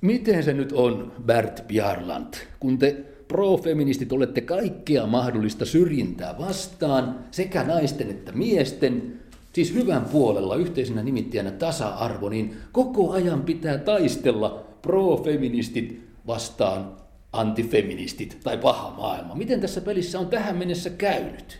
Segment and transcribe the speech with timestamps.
[0.00, 7.62] Miten se nyt on, Bert Bjarland, kun te pro-feministit olette kaikkea mahdollista syrjintää vastaan, sekä
[7.64, 9.12] naisten että miesten,
[9.52, 16.92] siis hyvän puolella yhteisenä nimittäjänä tasa-arvo, niin koko ajan pitää taistella pro-feministit vastaan
[17.32, 19.34] antifeministit tai paha maailma.
[19.34, 21.58] Miten tässä pelissä on tähän mennessä käynyt?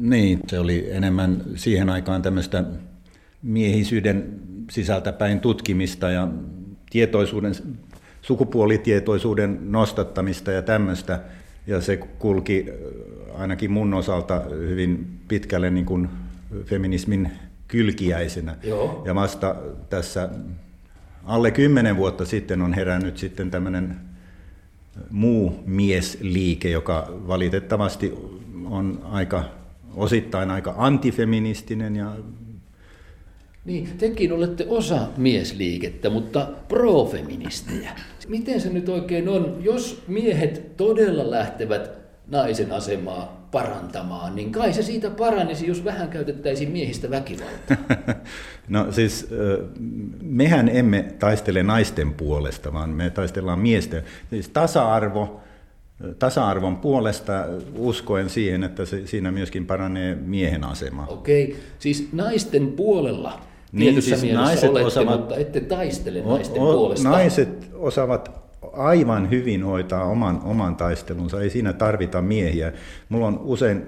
[0.00, 2.64] Niin, se oli enemmän siihen aikaan tämmöistä
[3.42, 4.40] miehisyyden
[4.70, 6.28] sisältäpäin tutkimista ja
[6.90, 7.54] tietoisuuden,
[8.22, 11.20] sukupuolitietoisuuden nostattamista ja tämmöistä.
[11.66, 12.66] Ja se kulki
[13.34, 16.08] ainakin mun osalta hyvin pitkälle niin kuin
[16.64, 17.30] feminismin
[17.68, 18.56] kylkiäisenä.
[18.62, 19.02] Joo.
[19.06, 19.56] Ja vasta
[19.90, 20.28] tässä
[21.24, 23.96] alle kymmenen vuotta sitten on herännyt sitten tämmöinen
[25.10, 28.14] muu miesliike, joka valitettavasti
[28.64, 29.44] on aika
[29.94, 32.16] osittain aika antifeministinen ja
[33.68, 37.90] niin, tekin olette osa miesliikettä, mutta profeministejä.
[38.28, 41.90] Miten se nyt oikein on, jos miehet todella lähtevät
[42.28, 47.76] naisen asemaa parantamaan, niin kai se siitä paranisi, jos vähän käytettäisiin miehistä väkivaltaa.
[48.68, 49.28] No siis
[50.22, 54.02] mehän emme taistele naisten puolesta, vaan me taistellaan miesten.
[54.30, 55.40] Siis tasa-arvo,
[56.18, 57.32] tasa-arvon puolesta
[57.74, 61.06] uskoen siihen, että se, siinä myöskin paranee miehen asema.
[61.06, 63.40] Okei, siis naisten puolella
[63.72, 67.08] niin, siis naiset olette, osaavat, mutta ette taistele naisten o, o, puolesta.
[67.08, 68.30] Naiset osaavat
[68.72, 72.72] aivan hyvin hoitaa oman, oman taistelunsa, ei siinä tarvita miehiä.
[73.08, 73.86] Mulla on usein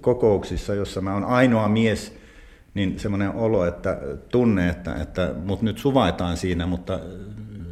[0.00, 2.14] kokouksissa, jossa mä oon ainoa mies,
[2.74, 7.00] niin semmoinen olo, että tunne, että, että mut nyt suvaitaan siinä, mutta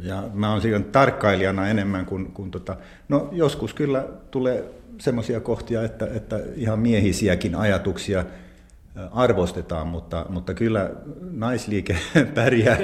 [0.03, 2.75] ja mä oon siinä tarkkailijana enemmän kuin, kuin tota,
[3.09, 4.63] no joskus kyllä tulee
[4.97, 8.25] semmoisia kohtia, että, että ihan miehisiäkin ajatuksia
[9.11, 10.91] arvostetaan, mutta, mutta kyllä
[11.31, 11.97] naisliike
[12.35, 12.77] pärjää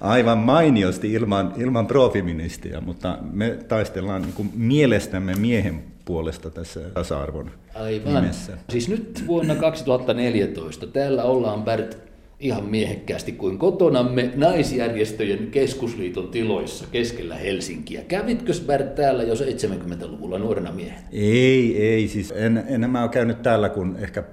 [0.00, 7.50] aivan mainiosti ilman, ilman profeministia, mutta me taistellaan niin kuin mielestämme miehen puolesta tässä tasa-arvon
[7.74, 8.14] Aivan.
[8.14, 8.58] nimessä.
[8.70, 11.98] Siis nyt vuonna 2014 täällä ollaan Bert
[12.40, 18.02] ihan miehekkäästi kuin kotonamme naisjärjestöjen keskusliiton tiloissa keskellä Helsinkiä.
[18.08, 21.08] Kävitkö Bert täällä jo 70-luvulla nuorena miehenä?
[21.12, 22.08] Ei, ei.
[22.08, 24.24] Siis en, en mä ole käynyt täällä kuin ehkä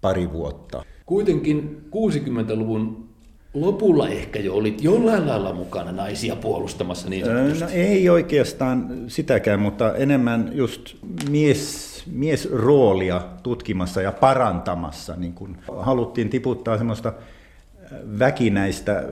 [0.00, 0.84] pari vuotta.
[1.06, 3.06] Kuitenkin 60-luvun
[3.54, 7.64] lopulla ehkä jo olit jollain lailla mukana naisia puolustamassa niin sanotusti.
[7.64, 10.94] No ei oikeastaan sitäkään, mutta enemmän just
[11.30, 15.16] mies, miesroolia tutkimassa ja parantamassa.
[15.16, 17.12] Niin kun haluttiin tiputtaa semmoista
[18.18, 19.04] väkinäistä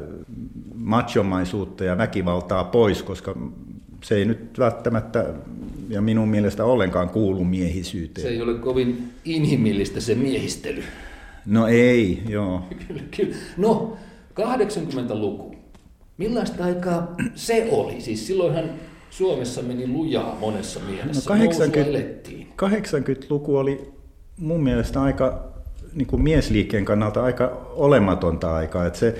[0.75, 3.37] machomaisuutta ja väkivaltaa pois, koska
[4.05, 5.27] se ei nyt välttämättä
[5.89, 8.27] ja minun mielestä ollenkaan kuulu miehisyyteen.
[8.27, 10.85] Se ei ole kovin inhimillistä se miehistely.
[11.47, 12.63] No ei, joo.
[12.89, 13.37] kyllä, kyllä.
[13.57, 13.97] No,
[14.41, 15.55] 80-luku.
[16.19, 18.01] Millaista aikaa se oli?
[18.01, 18.65] Siis silloinhan
[19.11, 21.31] Suomessa meni lujaa monessa mielessä.
[21.31, 22.31] No 80,
[22.63, 23.93] 80-luku oli
[24.39, 25.53] mun mielestä aika
[25.95, 28.87] niin kuin miesliikkeen kannalta aika olematonta aikaa.
[28.87, 29.15] Että se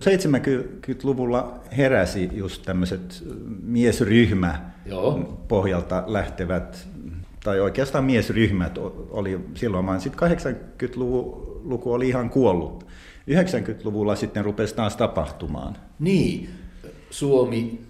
[0.00, 3.22] 70-luvulla heräsi just tämmöiset
[3.62, 5.38] miesryhmä Joo.
[5.48, 6.88] pohjalta lähtevät,
[7.44, 8.78] tai oikeastaan miesryhmät
[9.10, 12.86] oli silloin, vaan sitten 80-luku oli ihan kuollut.
[13.30, 15.76] 90-luvulla sitten rupesi taas tapahtumaan.
[15.98, 16.48] Niin,
[17.10, 17.80] Suomi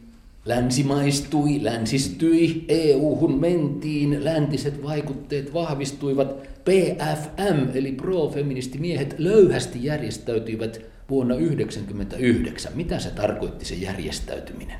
[0.44, 12.72] länsimaistui, länsistyi, EU-hun mentiin, läntiset vaikutteet vahvistuivat, PFM eli pro-feministimiehet löyhästi järjestäytyivät vuonna 1999.
[12.74, 14.76] Mitä se tarkoitti se järjestäytyminen?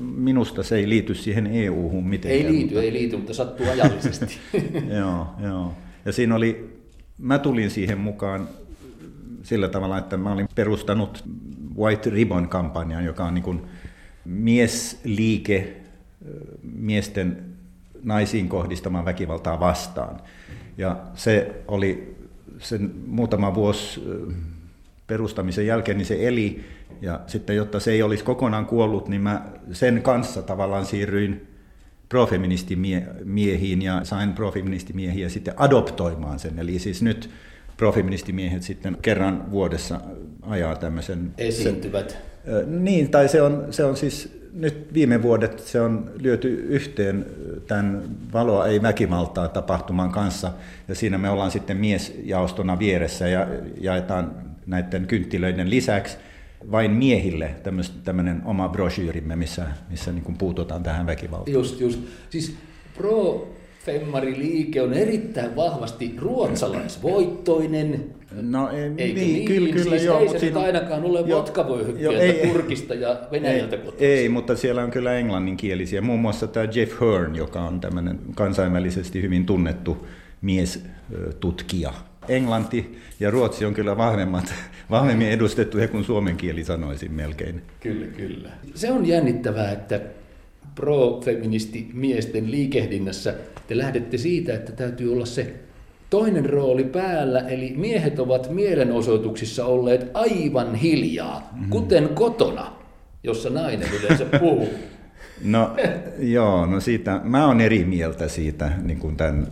[0.00, 2.46] Minusta se ei liity siihen EU-hun mitenkään.
[2.46, 2.82] Ei liity, mutta...
[2.82, 4.38] ei liity, mutta sattuu ajallisesti.
[4.98, 5.74] joo, joo.
[6.04, 6.78] Ja siinä oli,
[7.18, 8.48] mä tulin siihen mukaan
[9.42, 11.24] sillä tavalla, että mä olin perustanut
[11.78, 13.62] White Ribbon-kampanjan, joka on niin kuin
[14.24, 15.76] miesliike
[16.62, 17.44] miesten
[18.02, 20.20] naisiin kohdistamaan väkivaltaa vastaan.
[20.78, 22.16] Ja se oli
[22.58, 24.02] sen muutama vuosi
[25.06, 26.64] perustamisen jälkeen, niin se eli.
[27.00, 31.46] Ja sitten, jotta se ei olisi kokonaan kuollut, niin mä sen kanssa tavallaan siirryin
[32.08, 36.58] profeministimiehiin ja sain profeministimiehiä sitten adoptoimaan sen.
[36.58, 37.30] Eli siis nyt
[37.76, 40.00] profeministimiehet sitten kerran vuodessa
[40.42, 41.30] ajaa tämmöisen...
[41.38, 42.10] Esiintyvät.
[42.10, 47.26] Sen, niin, tai se on, se on siis nyt viime vuodet se on lyöty yhteen
[47.66, 48.02] tämän
[48.32, 50.52] Valoa ei väkivaltaa tapahtuman kanssa,
[50.88, 53.46] ja siinä me ollaan sitten miesjaostona vieressä ja
[53.80, 56.16] jaetaan näiden kynttilöiden lisäksi
[56.70, 57.50] vain miehille
[58.04, 61.52] tämmöinen oma brosyyrimme, missä, missä niin kuin puututaan tähän väkivaltaan.
[61.52, 62.00] Just, just.
[62.30, 62.54] Siis
[62.96, 63.48] pro
[63.84, 68.04] Femmari-liike on erittäin vahvasti ruotsalaisvoittoinen.
[68.42, 69.44] No ei, Eikö niin, niin?
[69.44, 70.18] kyllä, kyllä siis joo.
[70.18, 74.08] ei mutta se siinä on- ainakaan ole vodkavoihykkeeltä joo, ei- Turkista ja Venäjältä ei, kotoisin.
[74.08, 76.00] ei, mutta siellä on kyllä englanninkielisiä.
[76.00, 80.06] Muun muassa tämä Jeff Hearn, joka on tämmöinen kansainvälisesti hyvin tunnettu
[80.42, 81.92] miestutkija.
[82.28, 84.54] Englanti ja Ruotsi on kyllä vahvemmat,
[84.90, 87.62] vahvemmin edustettuja kuin suomen kieli sanoisin melkein.
[87.80, 88.48] Kyllä, kyllä.
[88.74, 90.00] Se on jännittävää, että
[90.74, 93.34] pro-feministi miesten liikehdinnässä
[93.68, 95.54] te lähdette siitä, että täytyy olla se
[96.10, 101.70] toinen rooli päällä, eli miehet ovat mielenosoituksissa olleet aivan hiljaa, mm-hmm.
[101.70, 102.72] kuten kotona,
[103.24, 104.68] jossa nainen yleensä puhuu.
[105.44, 105.76] No
[106.18, 109.46] joo, no siitä, mä oon eri mieltä siitä niin kuin tämän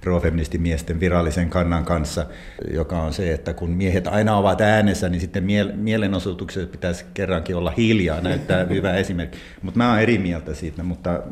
[0.00, 2.26] pro-feministimiesten virallisen kannan kanssa,
[2.74, 7.56] joka on se, että kun miehet aina ovat äänessä, niin sitten miel- mielenosoituksessa pitäisi kerrankin
[7.56, 9.38] olla hiljaa, näyttää hyvä esimerkki.
[9.62, 11.22] Mutta mä oon eri mieltä siitä, mutta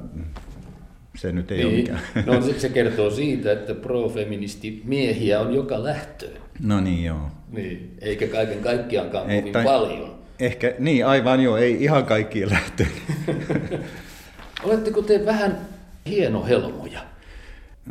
[1.16, 1.80] se nyt ei ole Niin.
[1.80, 2.00] mikään.
[2.26, 6.32] No se, se kertoo siitä, että pro-feministi miehiä on joka lähtöön.
[6.62, 7.30] No niin, joo.
[7.52, 10.16] Niin, eikä kaiken kaikkiaankaan Ei, kovin tai- paljon.
[10.40, 12.88] Ehkä, niin aivan joo, ei ihan kaikkien lähtöön.
[14.64, 15.58] Oletteko te vähän
[16.06, 17.00] hienohelmoja?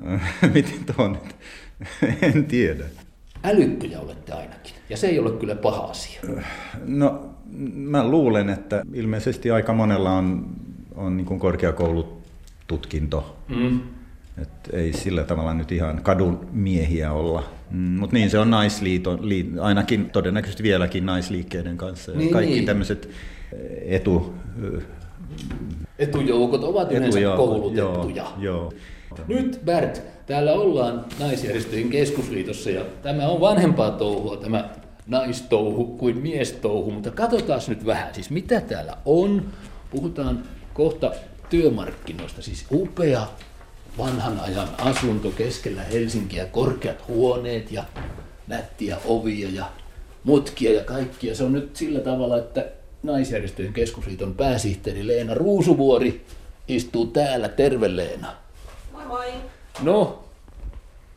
[0.53, 1.35] Miten tuo nyt?
[2.33, 2.83] en tiedä.
[3.43, 6.21] Älykköjä olette ainakin, ja se ei ole kyllä paha asia.
[6.85, 7.29] No,
[7.75, 10.45] mä luulen, että ilmeisesti aika monella on,
[10.95, 13.37] on niin kuin korkeakoulututkinto.
[13.47, 13.79] Mm.
[14.41, 17.43] Et ei sillä tavalla nyt ihan kadun miehiä olla.
[17.71, 22.11] Mm, Mutta niin se on naisliiton, lii, ainakin todennäköisesti vieläkin naisliikkeiden kanssa.
[22.11, 22.65] Ja Niin, kaikki niin.
[22.65, 23.09] tämmöiset
[23.85, 24.35] etu,
[25.99, 28.31] Etujoukot ovat yleensä etujoukot, koulutettuja.
[28.39, 28.73] Joo, joo.
[29.27, 34.69] Nyt Bert, täällä ollaan naisjärjestöjen keskusliitossa ja tämä on vanhempaa touhua, tämä
[35.07, 39.45] naistouhu kuin miestouhu, mutta katsotaan nyt vähän, siis mitä täällä on.
[39.91, 40.43] Puhutaan
[40.73, 41.11] kohta
[41.49, 43.27] työmarkkinoista, siis upea
[43.97, 47.83] vanhan ajan asunto keskellä Helsinkiä, korkeat huoneet ja
[48.47, 49.65] nättiä ovia ja
[50.23, 51.35] mutkia ja kaikkia.
[51.35, 52.65] Se on nyt sillä tavalla, että
[53.05, 56.25] naisjärjestöjen keskusliiton pääsihteeri Leena Ruusuvuori
[56.67, 57.49] istuu täällä.
[57.49, 58.33] Terve Leena.
[58.91, 59.27] Moi moi.
[59.81, 60.23] No,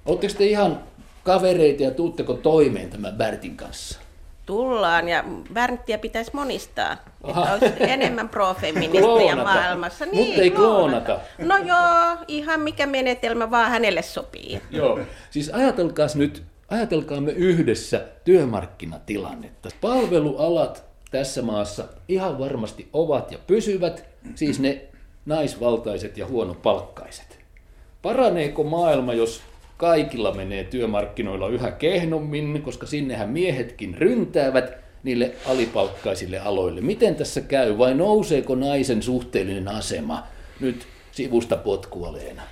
[0.07, 0.81] ootteko te ihan
[1.25, 3.99] kavereita ja tuutteko toimeen tämän Bertin kanssa?
[4.47, 7.43] Tullaan ja Berntiä pitäisi monistaa, Aha.
[7.55, 9.43] että olisi enemmän profeministeja Kloonata.
[9.43, 10.07] maailmassa.
[10.07, 11.21] Mut ei kloonata.
[11.39, 14.61] No joo, ihan mikä menetelmä vaan hänelle sopii.
[14.71, 15.01] Joo.
[15.31, 19.69] Siis ajatelkaas nyt, ajatelkaamme yhdessä työmarkkinatilannetta.
[19.81, 24.85] Palvelualat tässä maassa ihan varmasti ovat ja pysyvät, siis ne
[25.27, 27.39] naisvaltaiset ja huonopalkkaiset.
[28.03, 29.43] Paraneeko maailma, jos
[29.77, 34.73] kaikilla menee työmarkkinoilla yhä kehnommin, koska sinnehän miehetkin ryntäävät
[35.03, 36.81] niille alipalkkaisille aloille.
[36.81, 40.23] Miten tässä käy vai nouseeko naisen suhteellinen asema
[40.61, 42.43] nyt sivusta potkua Leena?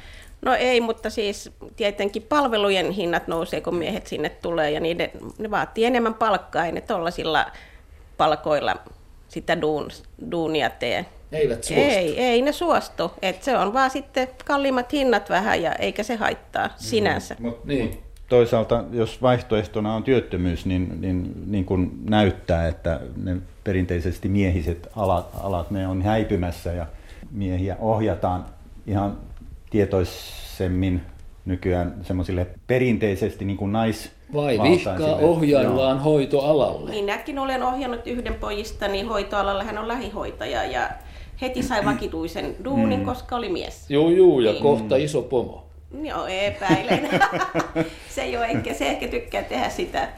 [0.42, 5.50] No ei, mutta siis tietenkin palvelujen hinnat nousee, kun miehet sinne tulee ja niiden, ne
[5.50, 7.46] vaatii enemmän palkkaa, ei ne tollasilla
[8.16, 8.76] palkoilla
[9.28, 9.88] sitä duun,
[10.30, 11.06] duunia tee.
[11.32, 11.82] Eivät suostu.
[11.82, 13.12] Ei, ei ne suostu.
[13.22, 17.36] Et se on vaan sitten kalliimmat hinnat vähän ja eikä se haittaa sinänsä.
[17.38, 17.98] Mut Niin.
[18.28, 25.26] toisaalta, jos vaihtoehtona on työttömyys, niin, niin, niin kuin näyttää, että ne perinteisesti miehiset alat,
[25.40, 26.86] alat, ne on häipymässä ja
[27.30, 28.44] miehiä ohjataan
[28.86, 29.18] ihan
[29.70, 31.02] tietoisemmin
[31.46, 36.90] nykyään semmoisille perinteisesti niin kuin nais Vai vihkaa ohjaillaan hoitoalalle.
[36.90, 40.90] Niin näkin olen ohjannut yhden pojista, niin hoitoalalla hän on lähihoitaja ja
[41.40, 43.90] heti sai vakituisen duunin, koska oli mies.
[43.90, 44.62] Juu, juu, ja Niin.
[44.62, 45.66] kohta iso pomo.
[46.02, 47.09] Joo, epäilen.
[48.14, 50.09] se ei ole ehkä, se ehkä tykkää tehdä sitä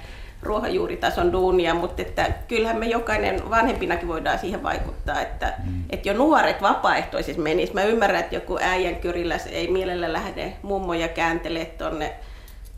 [0.43, 5.83] ruohonjuuritason duunia, mutta että kyllähän me jokainen vanhempinakin voidaan siihen vaikuttaa, että, mm.
[5.91, 7.75] että jo nuoret vapaaehtoisesti menis.
[7.75, 12.13] Mä ymmärrän, että joku äijän kyrillä ei mielellä lähde mummoja kääntelee tonne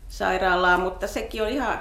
[0.07, 1.79] sairaalaan, mutta sekin on ihan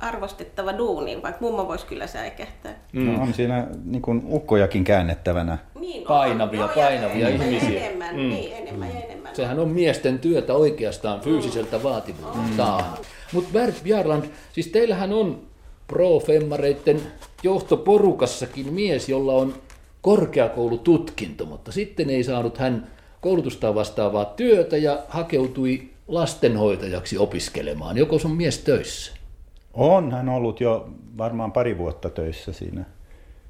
[0.00, 2.72] arvostettava duuni, vaikka mummo voisi kyllä säikähtää.
[2.92, 3.12] Mm.
[3.12, 5.58] No, on siinä niin kuin ukkojakin käännettävänä.
[5.80, 6.06] Niin on.
[6.08, 7.80] Painavia, Joo, ja painavia enemmän ja ihmisiä.
[7.80, 8.20] Enemmän, Mm.
[8.28, 9.36] niin, enemmän ja enemmän.
[9.36, 12.84] Sehän on miesten työtä oikeastaan fyysiseltä vaativuudeltaan.
[13.34, 15.42] Mutta Bert Bjarland, siis teillähän on
[15.86, 17.00] pro-femmareiden
[17.42, 19.54] johtoporukassakin mies, jolla on
[20.00, 22.86] korkeakoulututkinto, mutta sitten ei saanut hän
[23.20, 27.96] koulutustaan vastaavaa työtä ja hakeutui lastenhoitajaksi opiskelemaan.
[27.96, 29.12] Joko on mies töissä?
[29.74, 32.84] On hän ollut jo varmaan pari vuotta töissä siinä,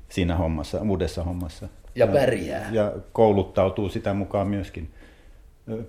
[0.08, 1.68] siinä hommassa, uudessa hommassa.
[1.94, 2.68] Ja pärjää.
[2.72, 4.90] Ja kouluttautuu sitä mukaan myöskin.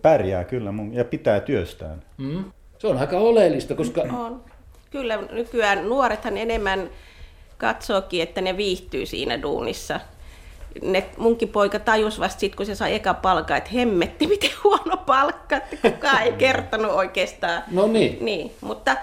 [0.02, 2.04] Pärjää kyllä mun, ja pitää työstään.
[2.18, 2.44] Mm.
[2.86, 4.42] Se on aika oleellista, koska On.
[4.92, 6.90] Kyllä nykyään nuorethan enemmän
[7.58, 10.00] katsookin, että ne viihtyy siinä duunissa.
[10.82, 14.98] Ne, munkin poika tajus vasta sit, kun se sai eka palkka, että hemmetti, miten huono
[14.98, 17.64] palkka, että kukaan ei kertonut oikeastaan.
[17.72, 18.18] No niin.
[18.22, 18.98] Niin, mutta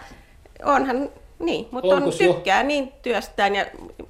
[0.64, 1.08] onhan,
[1.42, 3.66] niin, mutta on, Onkos jo- tykkää niin työstään ja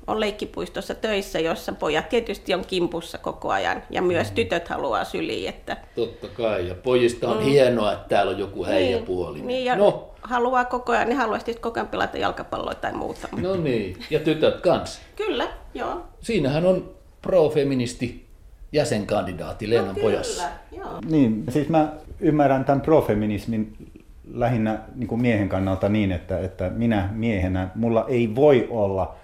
[0.07, 4.35] on leikkipuistossa töissä, jossa pojat tietysti on kimpussa koko ajan ja myös Mm.
[4.35, 6.69] tytöt haluaa syliin, että Totta kai.
[6.69, 9.37] Ja pojista on hienoa, että täällä on joku häijäpuoli.
[9.39, 12.93] Niin, niin ja No, haluaa koko ajan, ne haluaisi tietysti koko ajan pelata jalkapalloa tai
[12.93, 13.29] muuta.
[13.43, 13.97] no niin.
[14.11, 15.01] Ja tytöt kanssa.
[15.17, 16.03] Kyllä, joo.
[16.21, 16.91] Siinähän on
[17.23, 18.27] pro-feministi
[18.73, 20.43] jäsenkandidaatti Leenan pojassa.
[20.71, 20.99] Kyllä, joo.
[21.11, 23.77] Niin, siis mä ymmärrän tämän profeminismin
[24.35, 29.15] lähinnä niin kuin miehen kannalta niin, että, että minä miehenä, mulla ei voi olla,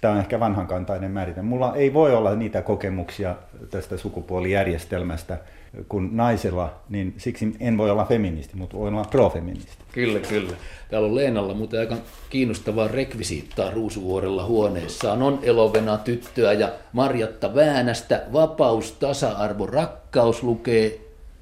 [0.00, 3.36] tämä on ehkä vanhankantainen määritelmä, mulla ei voi olla niitä kokemuksia
[3.70, 5.38] tästä sukupuolijärjestelmästä
[5.88, 9.72] kuin naisella, niin siksi en voi olla feministi, mutta voin olla profeministi.
[9.92, 10.52] Kyllä, kyllä.
[10.90, 11.96] Täällä on Leenalla muuten aika
[12.30, 15.22] kiinnostavaa rekvisiittaa Ruusuvuorella huoneessaan.
[15.22, 18.22] On Elovena tyttöä ja Marjatta Väänästä.
[18.32, 21.00] Vapaus, tasa-arvo, rakkaus lukee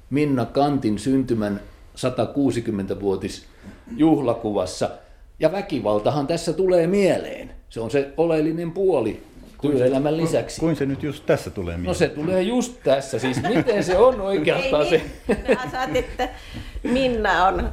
[0.09, 1.59] Minna Kantin syntymän
[1.95, 3.45] 160-vuotis
[3.97, 4.89] juhlakuvassa.
[5.39, 7.51] Ja väkivaltahan tässä tulee mieleen.
[7.69, 9.23] Se on se oleellinen puoli
[9.61, 10.59] työelämän lisäksi.
[10.59, 11.87] Kuin se nyt just tässä tulee mieleen?
[11.87, 13.19] No se tulee just tässä.
[13.19, 14.95] Siis miten se on oikeastaan se?
[15.29, 16.29] Ei niin, saat, että
[16.83, 17.69] Minna on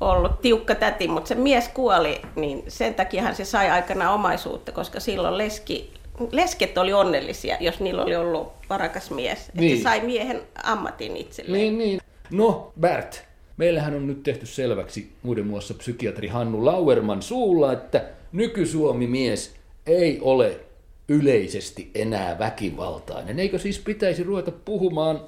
[0.00, 5.00] ollut tiukka täti, mutta se mies kuoli, niin sen takiahan se sai aikana omaisuutta, koska
[5.00, 5.92] silloin leski,
[6.32, 9.38] lesket oli onnellisia, jos niillä oli ollut varakas mies.
[9.38, 9.76] Että Niin.
[9.76, 11.62] se sai miehen ammatin itselleen.
[11.62, 12.00] Niin, niin.
[12.30, 13.27] No, Bert,
[13.58, 19.54] meillähän on nyt tehty selväksi muiden muassa psykiatri Hannu Lauerman suulla, että nykysuomi-mies
[19.86, 20.60] ei ole
[21.08, 23.38] yleisesti enää väkivaltainen.
[23.38, 25.20] Eikö siis pitäisi ruveta puhumaan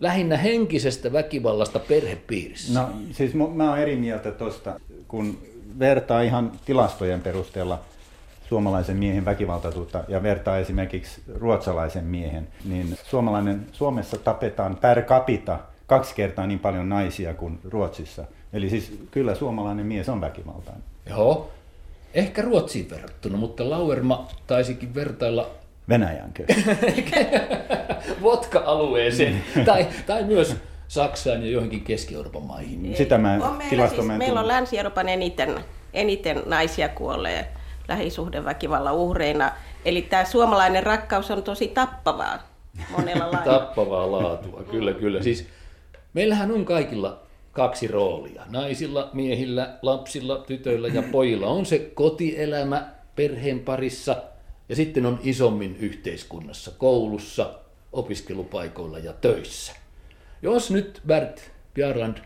[0.00, 2.80] lähinnä henkisestä väkivallasta perhepiirissä?
[2.80, 5.38] No siis mä oon eri mieltä tuosta, kun
[5.78, 7.80] vertaa ihan tilastojen perusteella
[8.48, 16.14] suomalaisen miehen väkivaltaisuutta ja vertaa esimerkiksi ruotsalaisen miehen, niin suomalainen, Suomessa tapetaan per capita kaksi
[16.14, 18.24] kertaa niin paljon naisia kuin Ruotsissa.
[18.52, 20.82] Eli siis kyllä suomalainen mies on väkivaltainen.
[21.08, 21.50] Joo,
[22.14, 25.50] ehkä Ruotsiin verrattuna, mutta Lauerma taisikin vertailla
[25.88, 26.44] Venäjänkö?
[28.22, 30.56] vodka-alueeseen tai, tai myös
[30.88, 32.96] Saksaan ja joihinkin Keski-Euroopan maihin.
[32.96, 34.48] Sitä mä On meillä, siis, meillä on.
[34.48, 37.48] Länsi-Euroopan eniten, eniten naisia kuolee
[37.88, 39.50] lähisuhdeväkivallan uhreina.
[39.84, 42.38] Eli tämä suomalainen rakkaus on tosi tappavaa
[42.96, 43.52] monella lailla.
[43.52, 45.22] Tappavaa laatua, kyllä, kyllä.
[45.22, 45.48] Siis
[46.14, 48.42] meillähän on kaikilla kaksi roolia.
[48.50, 54.16] Naisilla, miehillä, lapsilla, tytöillä ja pojilla on se kotielämä perheen parissa
[54.68, 57.54] ja sitten on isommin yhteiskunnassa, koulussa,
[57.92, 59.72] opiskelupaikoilla ja töissä.
[60.42, 62.16] Jos nyt Bert Bjarland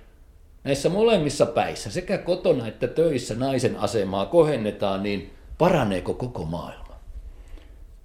[0.65, 6.99] näissä molemmissa päissä, sekä kotona että töissä naisen asemaa kohennetaan, niin paraneeko koko maailma?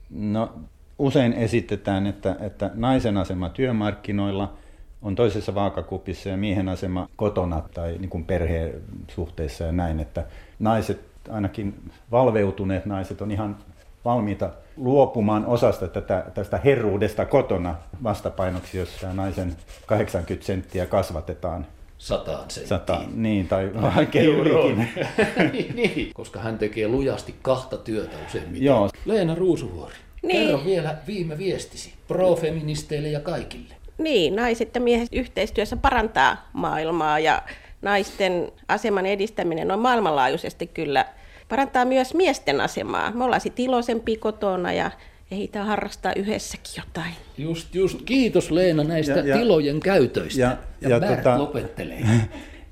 [0.10, 0.54] No,
[1.00, 4.54] usein esitetään, että, että naisen asema työmarkkinoilla
[5.04, 10.26] on toisessa vaakakupissa ja miehen asema kotona tai niin kuin perhesuhteissa ja näin, että
[10.60, 11.76] naiset, ainakin
[12.12, 13.58] valveutuneet naiset on ihan
[14.06, 19.56] valmiita luopumaan osasta tätä, tästä herruudesta kotona vastapainoksi, jos tämä naisen
[19.86, 21.66] 80 senttiä kasvatetaan
[21.98, 22.68] Sataan senttiin.
[22.68, 24.24] sata, niin, tai vaikea
[25.52, 28.66] niin, niin, koska hän tekee lujasti kahta työtä useimmiten.
[28.66, 28.90] Joo.
[29.06, 29.94] Leena Ruusuvuori,
[30.24, 30.48] Niin.
[30.48, 33.76] kerro vielä viime viestisi pro-feministeille ja kaikille.
[33.98, 37.42] Niin, naiset ja miehet yhteistyössä parantaa maailmaa ja
[37.82, 41.06] naisten aseman edistäminen on maailmanlaajuisesti kyllä
[41.50, 43.12] parantaa myös miesten asemaa.
[43.12, 44.92] Me ollaan sitten iloisempia kotona ja
[45.32, 47.14] ehditään harrastaa yhdessäkin jotain.
[47.38, 48.02] Just, just.
[48.06, 50.42] Kiitos Leena näistä Ja- ja- tilojen käytöistä.
[50.42, 52.02] ja- ja ja tota- lopettelee.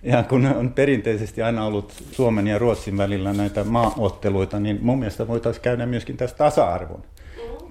[0.04, 5.28] Ja kun on perinteisesti aina ollut Suomen ja Ruotsin välillä näitä maaotteluita, niin mun mielestä
[5.28, 7.04] voitaisiin käydä myöskin tässä tasa-arvon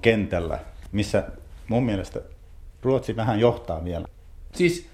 [0.01, 0.59] kentällä,
[0.91, 1.23] missä
[1.67, 2.21] mun mielestä
[2.81, 4.07] Ruotsi vähän johtaa vielä.
[4.53, 4.87] Siis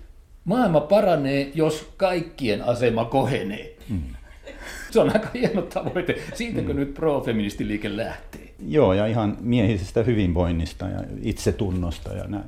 [0.46, 3.76] maailma paranee, jos kaikkien asema kohenee.
[3.90, 4.02] Mm.
[4.92, 6.16] Se on aika hieno tavoite.
[6.34, 8.54] Siitäkö nyt pro-feministiliike lähtee?
[8.68, 12.44] Joo, ja ihan miehisestä hyvinvoinnista ja itsetunnosta ja näin.